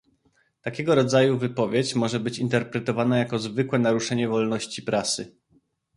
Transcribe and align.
Takiego 0.61 0.95
rodzaju 0.95 1.37
wypowiedź 1.37 1.95
może 1.95 2.19
być 2.19 2.39
interpretowana 2.39 3.17
jako 3.17 3.39
zwykle 3.39 3.79
naruszenie 3.79 4.27
wolności 4.27 4.81
prasy 4.81 5.35